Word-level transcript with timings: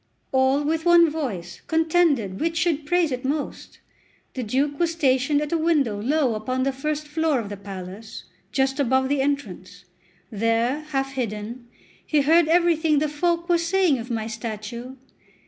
All 0.31 0.63
with 0.63 0.83
one 0.83 1.11
voice 1.11 1.61
contended 1.67 2.39
which 2.39 2.57
should 2.57 2.87
praise 2.87 3.11
it 3.11 3.23
most. 3.23 3.77
The 4.33 4.41
Duke 4.41 4.79
was 4.79 4.91
stationed 4.93 5.43
at 5.43 5.51
a 5.51 5.59
window 5.59 6.01
low 6.01 6.33
upon 6.33 6.63
the 6.63 6.71
first 6.73 7.07
floor 7.07 7.39
of 7.39 7.49
the 7.49 7.55
palace, 7.57 8.23
just 8.51 8.79
above 8.79 9.09
the 9.09 9.21
entrance; 9.21 9.85
there, 10.31 10.85
half 10.89 11.11
hidden, 11.11 11.67
he 12.03 12.21
heard 12.21 12.47
everything 12.47 12.97
the 12.97 13.07
folk 13.09 13.47
were 13.47 13.59
saying 13.59 13.99
of 13.99 14.09
my 14.09 14.25
statue. 14.25 14.95